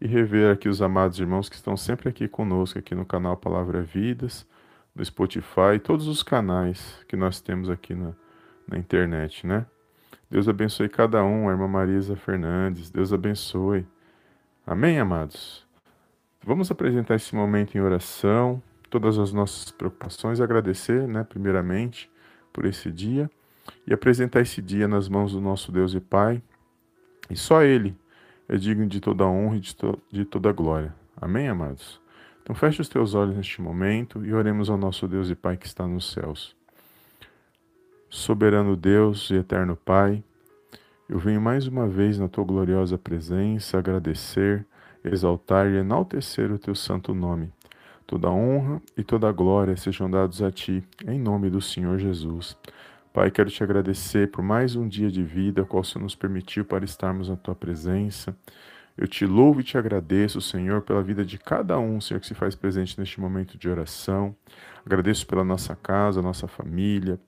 e 0.00 0.06
rever 0.06 0.52
aqui 0.52 0.68
os 0.68 0.82
amados 0.82 1.18
irmãos 1.18 1.48
que 1.48 1.56
estão 1.56 1.76
sempre 1.76 2.08
aqui 2.08 2.28
conosco, 2.28 2.78
aqui 2.78 2.94
no 2.94 3.06
canal 3.06 3.36
Palavra 3.36 3.82
Vidas, 3.82 4.46
no 4.94 5.04
Spotify, 5.04 5.78
todos 5.82 6.06
os 6.06 6.22
canais 6.22 6.98
que 7.08 7.16
nós 7.16 7.40
temos 7.40 7.70
aqui 7.70 7.94
na, 7.94 8.12
na 8.68 8.78
internet, 8.78 9.46
né? 9.46 9.66
Deus 10.30 10.48
abençoe 10.48 10.88
cada 10.88 11.24
um, 11.24 11.48
a 11.48 11.52
irmã 11.52 11.68
Marisa 11.68 12.16
Fernandes, 12.16 12.90
Deus 12.90 13.12
abençoe. 13.12 13.86
Amém, 14.66 14.98
amados? 14.98 15.62
Vamos 16.42 16.70
apresentar 16.70 17.16
esse 17.16 17.34
momento 17.34 17.76
em 17.76 17.82
oração, 17.82 18.62
todas 18.88 19.18
as 19.18 19.30
nossas 19.30 19.70
preocupações, 19.70 20.40
agradecer, 20.40 21.06
né, 21.06 21.22
primeiramente, 21.22 22.10
por 22.50 22.64
esse 22.64 22.90
dia 22.90 23.30
e 23.86 23.92
apresentar 23.92 24.40
esse 24.40 24.62
dia 24.62 24.88
nas 24.88 25.06
mãos 25.06 25.32
do 25.32 25.40
nosso 25.40 25.70
Deus 25.70 25.92
e 25.92 26.00
Pai. 26.00 26.42
E 27.28 27.36
só 27.36 27.62
Ele 27.62 27.94
é 28.48 28.56
digno 28.56 28.86
de 28.86 29.00
toda 29.00 29.26
honra 29.26 29.56
e 29.56 29.60
de, 29.60 29.76
to 29.76 29.98
de 30.10 30.24
toda 30.24 30.50
glória. 30.50 30.94
Amém, 31.14 31.46
amados? 31.46 32.00
Então 32.42 32.56
feche 32.56 32.80
os 32.80 32.88
teus 32.88 33.14
olhos 33.14 33.36
neste 33.36 33.60
momento 33.60 34.24
e 34.24 34.32
oremos 34.32 34.70
ao 34.70 34.78
nosso 34.78 35.06
Deus 35.06 35.28
e 35.28 35.34
Pai 35.34 35.58
que 35.58 35.66
está 35.66 35.86
nos 35.86 36.10
céus. 36.10 36.56
Soberano 38.08 38.76
Deus 38.78 39.28
e 39.28 39.34
eterno 39.34 39.76
Pai, 39.76 40.24
eu 41.08 41.18
venho 41.18 41.40
mais 41.40 41.66
uma 41.66 41.86
vez 41.86 42.18
na 42.18 42.28
tua 42.28 42.44
gloriosa 42.44 42.96
presença 42.96 43.78
agradecer, 43.78 44.66
exaltar 45.04 45.66
e 45.66 45.76
enaltecer 45.76 46.50
o 46.50 46.58
teu 46.58 46.74
santo 46.74 47.14
nome. 47.14 47.52
Toda 48.06 48.30
honra 48.30 48.80
e 48.96 49.04
toda 49.04 49.30
glória 49.30 49.76
sejam 49.76 50.10
dados 50.10 50.42
a 50.42 50.50
ti, 50.50 50.82
em 51.06 51.18
nome 51.18 51.50
do 51.50 51.60
Senhor 51.60 51.98
Jesus. 51.98 52.56
Pai, 53.12 53.30
quero 53.30 53.50
te 53.50 53.62
agradecer 53.62 54.30
por 54.30 54.42
mais 54.42 54.76
um 54.76 54.88
dia 54.88 55.10
de 55.10 55.22
vida, 55.22 55.64
qual 55.64 55.82
o 55.82 55.84
Senhor 55.84 56.02
nos 56.02 56.14
permitiu 56.14 56.64
para 56.64 56.84
estarmos 56.84 57.28
na 57.28 57.36
tua 57.36 57.54
presença. 57.54 58.34
Eu 58.96 59.06
te 59.06 59.26
louvo 59.26 59.60
e 59.60 59.64
te 59.64 59.76
agradeço, 59.76 60.40
Senhor, 60.40 60.82
pela 60.82 61.02
vida 61.02 61.24
de 61.24 61.36
cada 61.36 61.78
um, 61.78 62.00
Senhor, 62.00 62.20
que 62.20 62.26
se 62.26 62.34
faz 62.34 62.54
presente 62.54 62.98
neste 62.98 63.20
momento 63.20 63.58
de 63.58 63.68
oração. 63.68 64.34
Agradeço 64.86 65.26
pela 65.26 65.44
nossa 65.44 65.74
casa, 65.74 66.22
nossa 66.22 66.46
família. 66.46 67.18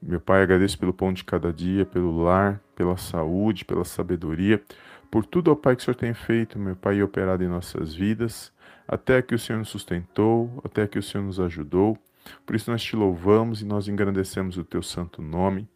Meu 0.00 0.20
Pai, 0.20 0.42
agradeço 0.42 0.78
pelo 0.78 0.92
pão 0.92 1.12
de 1.12 1.24
cada 1.24 1.52
dia, 1.52 1.84
pelo 1.84 2.22
lar, 2.22 2.60
pela 2.74 2.96
saúde, 2.96 3.64
pela 3.64 3.84
sabedoria, 3.84 4.62
por 5.10 5.24
tudo, 5.24 5.50
ó 5.50 5.54
Pai, 5.54 5.74
que 5.74 5.82
o 5.82 5.84
Senhor 5.84 5.96
tem 5.96 6.12
feito, 6.12 6.58
meu 6.58 6.76
Pai, 6.76 6.96
e 6.96 7.02
operado 7.02 7.42
em 7.42 7.48
nossas 7.48 7.94
vidas, 7.94 8.52
até 8.86 9.22
que 9.22 9.34
o 9.34 9.38
Senhor 9.38 9.58
nos 9.58 9.68
sustentou, 9.68 10.60
até 10.64 10.86
que 10.86 10.98
o 10.98 11.02
Senhor 11.02 11.24
nos 11.24 11.40
ajudou. 11.40 11.98
Por 12.44 12.54
isso 12.56 12.70
nós 12.70 12.82
te 12.82 12.94
louvamos 12.96 13.62
e 13.62 13.64
nós 13.64 13.88
engrandecemos 13.88 14.56
o 14.56 14.64
teu 14.64 14.82
santo 14.82 15.22
nome. 15.22 15.68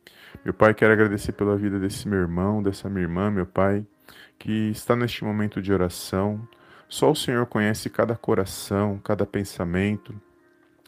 Meu 0.45 0.53
Pai, 0.53 0.75
quero 0.75 0.93
agradecer 0.93 1.33
pela 1.33 1.57
vida 1.57 1.79
desse 1.79 2.09
meu 2.09 2.19
irmão, 2.19 2.63
dessa 2.63 2.89
minha 2.89 3.03
irmã, 3.03 3.31
meu 3.31 3.47
Pai, 3.47 3.87
que 4.39 4.71
está 4.71 4.95
neste 4.95 5.25
momento 5.25 5.63
de 5.63 5.73
oração. 5.73 6.47
Só 6.89 7.11
o 7.11 7.17
Senhor 7.17 7.47
conhece 7.47 7.89
cada 7.89 8.17
coração, 8.17 9.01
cada 9.03 9.25
pensamento, 9.25 10.15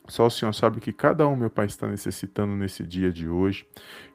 só 0.09 0.27
o 0.27 0.31
Senhor 0.31 0.53
sabe 0.53 0.81
que 0.81 0.93
cada 0.93 1.29
um, 1.29 1.37
meu 1.37 1.49
Pai, 1.49 1.67
está 1.67 1.87
necessitando 1.87 2.55
nesse 2.55 2.83
dia 2.83 3.13
de 3.13 3.29
hoje. 3.29 3.65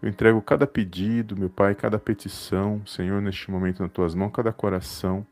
Eu 0.02 0.10
entrego 0.10 0.42
cada 0.42 0.68
pedido, 0.68 1.36
meu 1.38 1.50
Pai, 1.50 1.74
cada 1.76 1.98
petição, 1.98 2.82
Senhor, 2.86 3.22
neste 3.22 3.50
momento 3.50 3.82
nas 3.82 3.92
tuas 3.92 4.14
mãos, 4.14 4.32
cada 4.34 4.52
coração. 4.52 5.26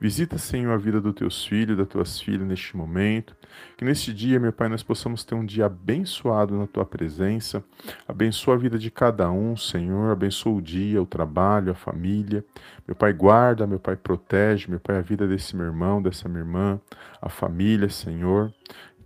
Visita, 0.00 0.38
Senhor, 0.38 0.72
a 0.72 0.78
vida 0.78 1.00
dos 1.00 1.14
teus 1.14 1.44
filhos, 1.44 1.76
das 1.76 1.86
tuas 1.86 2.18
filhas 2.20 2.46
neste 2.46 2.74
momento. 2.74 3.36
Que 3.76 3.84
neste 3.84 4.14
dia, 4.14 4.40
meu 4.40 4.52
Pai, 4.52 4.68
nós 4.68 4.82
possamos 4.82 5.24
ter 5.24 5.34
um 5.34 5.44
dia 5.44 5.66
abençoado 5.66 6.56
na 6.56 6.66
tua 6.66 6.86
presença. 6.86 7.62
Abençoa 8.06 8.54
a 8.54 8.58
vida 8.58 8.78
de 8.78 8.90
cada 8.90 9.30
um, 9.30 9.56
Senhor. 9.56 10.10
Abençoa 10.10 10.54
o 10.54 10.62
dia, 10.62 11.02
o 11.02 11.06
trabalho, 11.06 11.70
a 11.72 11.74
família. 11.74 12.42
Meu 12.86 12.96
Pai, 12.96 13.12
guarda, 13.12 13.66
meu 13.66 13.78
Pai, 13.78 13.94
protege, 13.94 14.70
meu 14.70 14.80
Pai, 14.80 14.96
a 14.96 15.02
vida 15.02 15.28
desse 15.28 15.54
meu 15.54 15.66
irmão, 15.66 16.00
dessa 16.00 16.28
minha 16.28 16.40
irmã, 16.40 16.80
a 17.20 17.28
família, 17.28 17.90
Senhor 17.90 18.52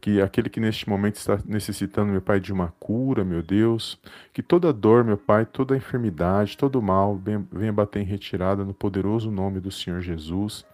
que 0.02 0.20
aquele 0.20 0.50
que 0.50 0.58
neste 0.58 0.88
momento 0.88 1.14
está 1.14 1.38
necessitando, 1.46 2.10
meu 2.10 2.20
Pai, 2.20 2.40
de 2.40 2.52
uma 2.52 2.74
cura, 2.80 3.24
meu 3.24 3.40
Deus, 3.40 3.96
que 4.32 4.42
toda 4.42 4.72
dor, 4.72 5.04
meu 5.04 5.16
Pai, 5.16 5.46
toda 5.46 5.76
enfermidade, 5.76 6.58
todo 6.58 6.82
mal 6.82 7.16
venha 7.52 7.72
bater 7.72 8.02
em 8.02 8.04
retirada 8.04 8.64
no 8.64 8.74
poderoso 8.74 9.30
nome 9.30 9.60
do 9.60 9.70
Senhor 9.70 10.00
Jesus. 10.00 10.66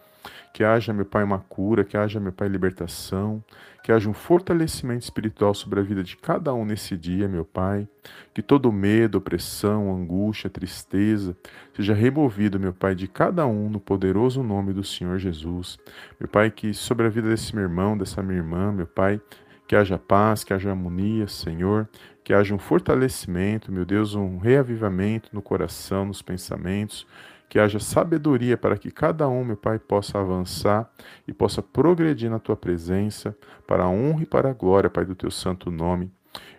Que 0.53 0.65
haja, 0.65 0.93
meu 0.93 1.05
Pai, 1.05 1.23
uma 1.25 1.39
cura, 1.39 1.85
que 1.85 1.97
haja, 1.97 2.19
meu 2.19 2.33
Pai, 2.33 2.49
libertação, 2.49 3.43
que 3.83 3.93
haja 3.93 4.09
um 4.09 4.13
fortalecimento 4.15 5.05
espiritual 5.05 5.55
sobre 5.55 5.81
a 5.81 5.83
vida 5.83 6.03
de 6.03 6.17
cada 6.17 6.53
um 6.53 6.65
nesse 6.65 6.97
dia, 6.97 7.29
meu 7.29 7.45
Pai. 7.45 7.89
Que 8.35 8.43
todo 8.43 8.73
medo, 8.73 9.19
opressão, 9.19 9.95
angústia, 9.95 10.51
tristeza 10.51 11.37
seja 11.75 11.95
removido, 11.95 12.59
meu 12.59 12.73
Pai, 12.73 12.95
de 12.95 13.07
cada 13.07 13.47
um 13.47 13.69
no 13.71 13.81
poderoso 13.81 14.43
nome 14.43 14.73
do 14.73 14.85
Senhor 14.85 15.19
Jesus. 15.19 15.79
Meu 16.19 16.29
Pai, 16.29 16.51
que 16.51 16.75
sobre 16.75 17.07
a 17.07 17.09
vida 17.09 17.29
desse 17.29 17.55
meu 17.55 17.65
irmão, 17.65 17.97
dessa 17.97 18.23
minha 18.23 18.39
irmã, 18.39 18.73
meu 18.73 18.87
Pai, 18.87 19.21
que 19.69 19.77
haja 19.77 19.99
paz, 19.99 20.43
que 20.43 20.55
haja 20.55 20.71
harmonia, 20.71 21.29
Senhor, 21.29 21.87
que 22.25 22.33
haja 22.33 22.55
um 22.55 22.59
fortalecimento, 22.59 23.71
meu 23.71 23.85
Deus, 23.85 24.15
um 24.15 24.39
reavivamento 24.39 25.29
no 25.31 25.43
coração, 25.43 26.07
nos 26.07 26.23
pensamentos, 26.23 27.07
que 27.49 27.59
haja 27.59 27.79
sabedoria 27.79 28.57
para 28.57 28.77
que 28.77 28.91
cada 28.91 29.29
um, 29.29 29.45
meu 29.45 29.57
Pai, 29.57 29.79
possa 29.79 30.19
avançar 30.19 30.91
e 31.27 31.33
possa 31.33 31.63
progredir 31.63 32.31
na 32.31 32.39
tua 32.39 32.57
presença, 32.57 33.37
para 33.67 33.85
a 33.85 33.89
honra 33.89 34.23
e 34.23 34.27
para 34.27 34.51
a 34.51 34.53
glória, 34.53 34.91
Pai, 34.91 35.05
do 35.05 35.15
teu 35.15 35.31
santo 35.31 35.71
nome. 35.71 36.11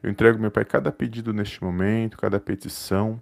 Eu 0.01 0.09
entrego, 0.09 0.39
meu 0.39 0.51
Pai, 0.51 0.65
cada 0.65 0.91
pedido 0.91 1.33
neste 1.33 1.63
momento, 1.63 2.17
cada 2.17 2.39
petição, 2.39 3.21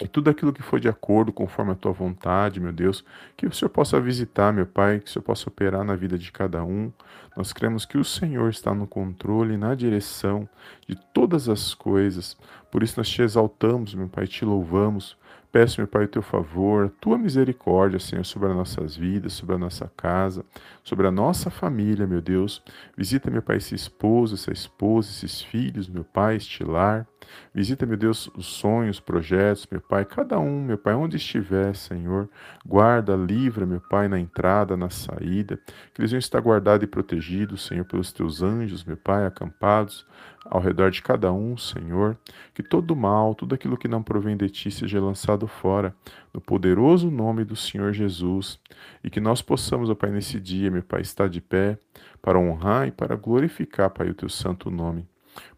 e 0.00 0.08
tudo 0.08 0.30
aquilo 0.30 0.52
que 0.52 0.62
for 0.62 0.80
de 0.80 0.88
acordo, 0.88 1.30
conforme 1.30 1.72
a 1.72 1.74
tua 1.74 1.92
vontade, 1.92 2.58
meu 2.58 2.72
Deus, 2.72 3.04
que 3.36 3.46
o 3.46 3.52
Senhor 3.52 3.68
possa 3.68 4.00
visitar, 4.00 4.50
meu 4.50 4.64
Pai, 4.64 4.98
que 4.98 5.10
o 5.10 5.12
Senhor 5.12 5.22
possa 5.22 5.48
operar 5.48 5.84
na 5.84 5.94
vida 5.94 6.16
de 6.16 6.32
cada 6.32 6.64
um. 6.64 6.90
Nós 7.36 7.52
cremos 7.52 7.84
que 7.84 7.98
o 7.98 8.04
Senhor 8.04 8.48
está 8.48 8.74
no 8.74 8.86
controle, 8.86 9.58
na 9.58 9.74
direção 9.74 10.48
de 10.88 10.96
todas 11.12 11.50
as 11.50 11.74
coisas. 11.74 12.34
Por 12.70 12.82
isso 12.82 12.98
nós 12.98 13.08
te 13.08 13.22
exaltamos, 13.22 13.94
meu 13.94 14.08
Pai, 14.08 14.26
te 14.26 14.44
louvamos, 14.44 15.16
Peço, 15.52 15.80
meu 15.80 15.88
Pai, 15.88 16.04
o 16.04 16.08
teu 16.08 16.22
favor, 16.22 16.86
a 16.86 16.88
tua 17.00 17.18
misericórdia, 17.18 17.98
Senhor, 17.98 18.24
sobre 18.24 18.50
as 18.50 18.54
nossas 18.54 18.96
vidas, 18.96 19.32
sobre 19.32 19.56
a 19.56 19.58
nossa 19.58 19.90
casa, 19.96 20.44
sobre 20.84 21.08
a 21.08 21.10
nossa 21.10 21.50
família, 21.50 22.06
meu 22.06 22.20
Deus. 22.20 22.62
Visita, 22.96 23.32
meu 23.32 23.42
Pai, 23.42 23.56
esse 23.56 23.74
esposo, 23.74 24.36
essa 24.36 24.52
esposa, 24.52 25.10
esses 25.10 25.42
filhos, 25.42 25.88
meu 25.88 26.04
Pai, 26.04 26.36
este 26.36 26.62
lar. 26.62 27.04
Visita, 27.52 27.84
meu 27.84 27.96
Deus, 27.96 28.30
os 28.36 28.46
sonhos, 28.46 28.98
os 28.98 29.00
projetos, 29.00 29.66
meu 29.68 29.80
Pai, 29.80 30.04
cada 30.04 30.38
um, 30.38 30.62
meu 30.62 30.78
Pai, 30.78 30.94
onde 30.94 31.16
estiver, 31.16 31.74
Senhor. 31.74 32.28
Guarda, 32.64 33.16
livra, 33.16 33.66
meu 33.66 33.80
Pai, 33.80 34.06
na 34.06 34.20
entrada, 34.20 34.76
na 34.76 34.88
saída. 34.88 35.58
Que 35.92 36.00
eles 36.00 36.12
venham 36.12 36.20
estar 36.20 36.40
guardados 36.40 36.84
e 36.84 36.86
protegidos, 36.86 37.66
Senhor, 37.66 37.84
pelos 37.84 38.12
teus 38.12 38.40
anjos, 38.40 38.84
meu 38.84 38.96
Pai, 38.96 39.26
acampados 39.26 40.06
ao 40.44 40.60
redor 40.60 40.90
de 40.90 41.02
cada 41.02 41.32
um, 41.32 41.56
Senhor. 41.56 42.16
Que 42.54 42.62
todo 42.62 42.96
mal, 42.96 43.34
tudo 43.34 43.54
aquilo 43.54 43.76
que 43.76 43.88
não 43.88 44.02
provém 44.02 44.36
de 44.36 44.48
ti 44.48 44.70
seja 44.70 45.00
lançado 45.00 45.46
fora, 45.46 45.94
no 46.32 46.40
poderoso 46.40 47.10
nome 47.10 47.44
do 47.44 47.56
Senhor 47.56 47.92
Jesus. 47.92 48.58
E 49.02 49.10
que 49.10 49.20
nós 49.20 49.42
possamos, 49.42 49.90
ó 49.90 49.94
Pai, 49.94 50.10
nesse 50.10 50.40
dia, 50.40 50.70
meu 50.70 50.82
Pai, 50.82 51.00
estar 51.02 51.28
de 51.28 51.40
pé 51.40 51.78
para 52.22 52.38
honrar 52.38 52.88
e 52.88 52.90
para 52.90 53.16
glorificar, 53.16 53.90
Pai, 53.90 54.08
o 54.08 54.14
teu 54.14 54.28
santo 54.28 54.70
nome. 54.70 55.06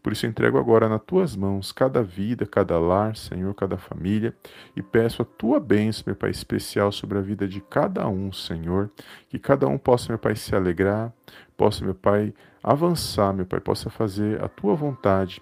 Por 0.01 0.13
isso 0.13 0.27
entrego 0.27 0.57
agora 0.57 0.87
nas 0.87 1.01
tuas 1.01 1.35
mãos 1.35 1.71
cada 1.71 2.03
vida, 2.03 2.45
cada 2.45 2.77
lar, 2.79 3.15
Senhor, 3.15 3.53
cada 3.55 3.77
família, 3.77 4.35
e 4.75 4.81
peço 4.81 5.21
a 5.21 5.25
tua 5.25 5.59
bênção, 5.59 6.03
meu 6.07 6.15
Pai, 6.15 6.29
especial 6.29 6.91
sobre 6.91 7.17
a 7.17 7.21
vida 7.21 7.47
de 7.47 7.61
cada 7.61 8.07
um, 8.07 8.31
Senhor, 8.31 8.91
que 9.29 9.39
cada 9.39 9.67
um 9.67 9.77
possa, 9.77 10.09
meu 10.09 10.19
Pai, 10.19 10.35
se 10.35 10.55
alegrar, 10.55 11.11
possa, 11.57 11.83
meu 11.83 11.95
Pai, 11.95 12.33
avançar, 12.63 13.33
meu 13.33 13.45
Pai, 13.45 13.59
possa 13.59 13.89
fazer 13.89 14.41
a 14.41 14.47
tua 14.47 14.75
vontade 14.75 15.41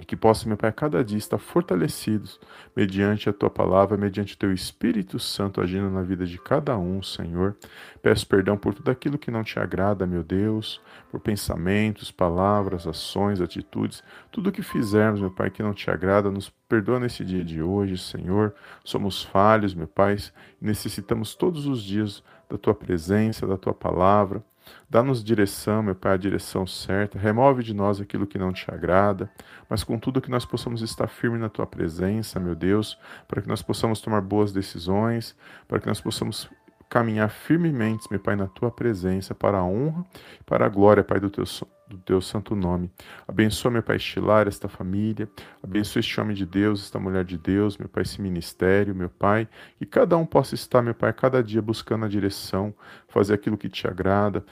e 0.00 0.04
que 0.04 0.16
possa, 0.16 0.48
meu 0.48 0.56
Pai, 0.56 0.70
a 0.70 0.72
cada 0.72 1.04
dia 1.04 1.18
estar 1.18 1.38
fortalecidos 1.38 2.40
mediante 2.74 3.28
a 3.28 3.32
tua 3.32 3.48
palavra, 3.48 3.96
mediante 3.96 4.34
o 4.34 4.36
teu 4.36 4.52
Espírito 4.52 5.20
Santo 5.20 5.60
agindo 5.60 5.88
na 5.88 6.02
vida 6.02 6.26
de 6.26 6.36
cada 6.36 6.76
um, 6.76 7.00
Senhor. 7.00 7.56
Peço 8.02 8.26
perdão 8.26 8.56
por 8.56 8.74
tudo 8.74 8.90
aquilo 8.90 9.16
que 9.16 9.30
não 9.30 9.44
te 9.44 9.58
agrada, 9.58 10.04
meu 10.04 10.24
Deus, 10.24 10.80
por 11.10 11.20
pensamentos, 11.20 12.10
palavras, 12.10 12.86
ações, 12.88 13.40
atitudes, 13.40 14.02
tudo 14.32 14.50
que 14.50 14.62
fizermos, 14.62 15.20
meu 15.20 15.30
Pai, 15.30 15.48
que 15.50 15.62
não 15.62 15.72
te 15.72 15.88
agrada, 15.88 16.28
nos 16.30 16.50
perdoa 16.68 16.98
nesse 16.98 17.24
dia 17.24 17.44
de 17.44 17.62
hoje, 17.62 17.96
Senhor. 17.96 18.52
Somos 18.82 19.22
falhos, 19.22 19.74
meu 19.74 19.86
Pai, 19.86 20.16
necessitamos 20.60 21.36
todos 21.36 21.66
os 21.66 21.82
dias 21.82 22.22
da 22.50 22.58
tua 22.58 22.74
presença, 22.74 23.46
da 23.46 23.56
tua 23.56 23.72
palavra. 23.72 24.42
Dá-nos 24.88 25.22
direção, 25.22 25.82
meu 25.82 25.94
Pai, 25.94 26.14
a 26.14 26.16
direção 26.16 26.66
certa. 26.66 27.18
Remove 27.18 27.62
de 27.62 27.74
nós 27.74 28.00
aquilo 28.00 28.26
que 28.26 28.38
não 28.38 28.52
te 28.52 28.70
agrada, 28.70 29.30
mas 29.68 29.82
contudo 29.82 30.20
que 30.20 30.30
nós 30.30 30.44
possamos 30.44 30.82
estar 30.82 31.08
firmes 31.08 31.40
na 31.40 31.48
tua 31.48 31.66
presença, 31.66 32.38
meu 32.38 32.54
Deus, 32.54 32.98
para 33.26 33.42
que 33.42 33.48
nós 33.48 33.62
possamos 33.62 34.00
tomar 34.00 34.20
boas 34.20 34.52
decisões, 34.52 35.36
para 35.66 35.80
que 35.80 35.86
nós 35.86 36.00
possamos 36.00 36.48
caminhar 36.88 37.28
firmemente, 37.30 38.06
meu 38.10 38.20
Pai, 38.20 38.36
na 38.36 38.46
tua 38.46 38.70
presença, 38.70 39.34
para 39.34 39.58
a 39.58 39.64
honra 39.64 40.04
e 40.40 40.44
para 40.44 40.66
a 40.66 40.68
glória, 40.68 41.02
Pai, 41.02 41.18
do 41.20 41.30
teu, 41.30 41.44
do 41.88 41.98
teu 41.98 42.20
santo 42.20 42.54
nome. 42.54 42.90
Abençoa, 43.26 43.70
meu 43.70 43.82
Pai, 43.82 43.96
estilar 43.96 44.46
esta 44.46 44.68
família, 44.68 45.28
abençoa 45.62 46.00
este 46.00 46.20
homem 46.20 46.34
de 46.34 46.46
Deus, 46.46 46.84
esta 46.84 46.98
mulher 46.98 47.24
de 47.24 47.36
Deus, 47.36 47.76
meu 47.76 47.88
Pai, 47.88 48.02
esse 48.02 48.20
ministério, 48.20 48.94
meu 48.94 49.08
Pai, 49.08 49.48
que 49.78 49.86
cada 49.86 50.16
um 50.16 50.26
possa 50.26 50.54
estar, 50.54 50.82
meu 50.82 50.94
Pai, 50.94 51.12
cada 51.12 51.42
dia 51.42 51.60
buscando 51.60 52.04
a 52.04 52.08
direção, 52.08 52.74
fazer 53.08 53.34
aquilo 53.34 53.56
que 53.56 53.68
te 53.68 53.86
agrada, 53.86 54.44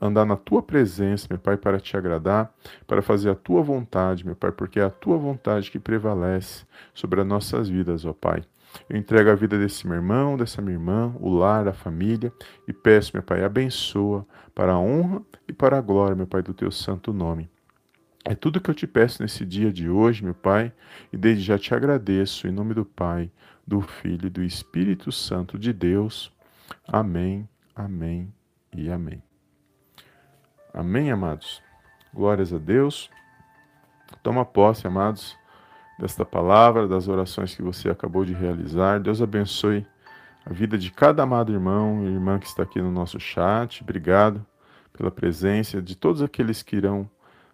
andar 0.00 0.24
na 0.24 0.36
tua 0.36 0.62
presença, 0.62 1.26
meu 1.30 1.38
Pai, 1.38 1.56
para 1.56 1.78
te 1.78 1.96
agradar, 1.96 2.52
para 2.86 3.02
fazer 3.02 3.30
a 3.30 3.34
tua 3.34 3.62
vontade, 3.62 4.24
meu 4.24 4.36
Pai, 4.36 4.52
porque 4.52 4.80
é 4.80 4.84
a 4.84 4.90
tua 4.90 5.16
vontade 5.18 5.70
que 5.70 5.78
prevalece 5.78 6.64
sobre 6.94 7.20
as 7.20 7.26
nossas 7.26 7.68
vidas, 7.68 8.04
ó 8.04 8.12
Pai. 8.12 8.42
Eu 8.88 8.96
entrego 8.96 9.30
a 9.30 9.34
vida 9.34 9.58
desse 9.58 9.86
meu 9.86 9.96
irmão, 9.96 10.36
dessa 10.36 10.62
minha 10.62 10.74
irmã, 10.74 11.14
o 11.20 11.30
lar, 11.30 11.66
a 11.68 11.72
família, 11.72 12.32
e 12.66 12.72
peço, 12.72 13.12
meu 13.14 13.22
Pai, 13.22 13.44
abençoa 13.44 14.26
para 14.54 14.72
a 14.72 14.78
honra 14.78 15.22
e 15.48 15.52
para 15.52 15.78
a 15.78 15.80
glória, 15.80 16.14
meu 16.14 16.26
Pai, 16.26 16.42
do 16.42 16.54
teu 16.54 16.70
santo 16.70 17.12
nome. 17.12 17.50
É 18.24 18.34
tudo 18.34 18.60
que 18.60 18.68
eu 18.68 18.74
te 18.74 18.86
peço 18.86 19.22
nesse 19.22 19.44
dia 19.44 19.72
de 19.72 19.88
hoje, 19.88 20.24
meu 20.24 20.34
Pai, 20.34 20.72
e 21.12 21.16
desde 21.16 21.44
já 21.44 21.58
te 21.58 21.74
agradeço, 21.74 22.48
em 22.48 22.50
nome 22.50 22.74
do 22.74 22.84
Pai, 22.84 23.30
do 23.66 23.80
Filho 23.80 24.26
e 24.26 24.30
do 24.30 24.42
Espírito 24.42 25.12
Santo 25.12 25.58
de 25.58 25.72
Deus. 25.72 26.32
Amém, 26.86 27.48
amém 27.74 28.32
e 28.76 28.90
amém. 28.90 29.22
Amém, 30.74 31.10
amados? 31.10 31.62
Glórias 32.12 32.52
a 32.52 32.58
Deus. 32.58 33.10
Toma 34.22 34.44
posse, 34.44 34.86
amados, 34.86 35.36
desta 35.98 36.24
palavra, 36.24 36.86
das 36.86 37.08
orações 37.08 37.54
que 37.54 37.62
você 37.62 37.88
acabou 37.88 38.24
de 38.24 38.32
realizar. 38.32 39.00
Deus 39.00 39.22
abençoe 39.22 39.86
a 40.44 40.52
vida 40.52 40.76
de 40.76 40.90
cada 40.90 41.22
amado 41.22 41.52
irmão 41.52 42.04
e 42.04 42.06
irmã 42.06 42.38
que 42.38 42.46
está 42.46 42.62
aqui 42.62 42.80
no 42.80 42.90
nosso 42.90 43.18
chat. 43.18 43.82
Obrigado 43.82 44.44
pela 44.92 45.10
presença 45.10 45.80
de 45.80 45.96
todos 45.96 46.22
aqueles 46.22 46.62
que 46.62 46.76
irão 46.76 47.08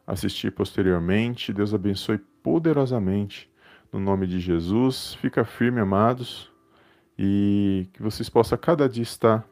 assistir 0.07 0.51
posteriormente. 0.51 1.53
Deus 1.53 1.73
abençoe 1.73 2.19
poderosamente 2.43 3.51
no 3.93 4.01
nome 4.01 4.27
de 4.27 4.41
Jesus. 4.41 5.15
Fica 5.15 5.45
firme, 5.45 5.81
amados, 5.81 6.51
e 7.19 7.89
que 7.93 8.03
vocês 8.03 8.29
possam 8.29 8.59
cada 8.59 8.89
dia 8.89 9.03
estar 9.03 9.45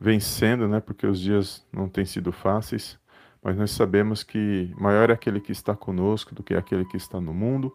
vencendo, 0.00 0.68
né? 0.68 0.80
Porque 0.80 1.06
os 1.06 1.20
dias 1.20 1.66
não 1.72 1.88
têm 1.88 2.04
sido 2.04 2.32
fáceis 2.32 2.98
mas 3.44 3.58
nós 3.58 3.72
sabemos 3.72 4.22
que 4.22 4.74
maior 4.80 5.10
é 5.10 5.12
aquele 5.12 5.38
que 5.38 5.52
está 5.52 5.76
conosco 5.76 6.34
do 6.34 6.42
que 6.42 6.54
aquele 6.54 6.86
que 6.86 6.96
está 6.96 7.20
no 7.20 7.34
mundo 7.34 7.70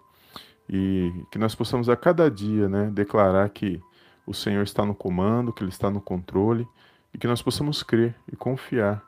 e 0.70 1.12
que 1.32 1.40
nós 1.40 1.56
possamos 1.56 1.90
a 1.90 1.96
cada 1.96 2.30
dia 2.30 2.70
né, 2.70 2.92
declarar 2.94 3.50
que 3.50 3.82
o 4.26 4.34
Senhor 4.34 4.62
está 4.62 4.86
no 4.86 4.94
comando, 4.94 5.52
que 5.52 5.64
Ele 5.64 5.72
está 5.72 5.90
no 5.90 6.00
controle 6.00 6.68
e 7.14 7.18
que 7.18 7.28
nós 7.28 7.42
possamos 7.42 7.82
crer 7.82 8.16
e 8.32 8.36
confiar 8.36 9.04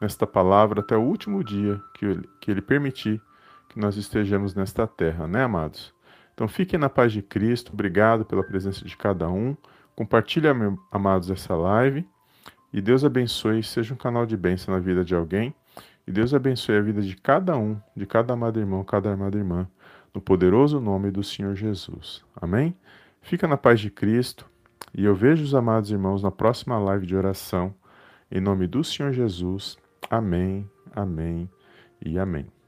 nesta 0.00 0.26
palavra 0.26 0.80
até 0.80 0.96
o 0.96 1.02
último 1.02 1.42
dia 1.42 1.80
que 1.94 2.06
Ele, 2.06 2.28
que 2.40 2.50
ele 2.50 2.62
permitir 2.62 3.20
que 3.68 3.78
nós 3.78 3.96
estejamos 3.96 4.54
nesta 4.54 4.86
terra, 4.86 5.26
né, 5.26 5.42
amados? 5.42 5.92
Então 6.32 6.48
fiquem 6.48 6.78
na 6.78 6.88
paz 6.88 7.12
de 7.12 7.20
Cristo, 7.20 7.72
obrigado 7.72 8.24
pela 8.24 8.42
presença 8.42 8.84
de 8.84 8.96
cada 8.96 9.28
um. 9.28 9.56
Compartilhe, 9.94 10.46
amados, 10.90 11.30
essa 11.30 11.54
live. 11.54 12.08
E 12.72 12.80
Deus 12.80 13.04
abençoe, 13.04 13.62
seja 13.62 13.92
um 13.92 13.96
canal 13.96 14.24
de 14.24 14.36
bênção 14.36 14.72
na 14.72 14.80
vida 14.80 15.04
de 15.04 15.14
alguém. 15.14 15.54
E 16.06 16.10
Deus 16.10 16.32
abençoe 16.32 16.76
a 16.76 16.80
vida 16.80 17.02
de 17.02 17.14
cada 17.14 17.56
um, 17.56 17.78
de 17.94 18.06
cada 18.06 18.32
amado 18.32 18.58
irmão, 18.58 18.82
cada 18.82 19.12
amada 19.12 19.36
irmã, 19.36 19.68
no 20.14 20.20
poderoso 20.20 20.80
nome 20.80 21.10
do 21.10 21.22
Senhor 21.22 21.54
Jesus. 21.54 22.24
Amém? 22.34 22.76
Fica 23.22 23.46
na 23.46 23.56
paz 23.56 23.80
de 23.80 23.90
Cristo 23.90 24.46
e 24.94 25.04
eu 25.04 25.14
vejo 25.14 25.44
os 25.44 25.54
amados 25.54 25.90
irmãos 25.90 26.22
na 26.22 26.30
próxima 26.30 26.78
live 26.78 27.06
de 27.06 27.16
oração. 27.16 27.74
Em 28.30 28.40
nome 28.40 28.66
do 28.66 28.82
Senhor 28.82 29.12
Jesus. 29.12 29.78
Amém, 30.08 30.68
amém 30.94 31.48
e 32.04 32.18
amém. 32.18 32.59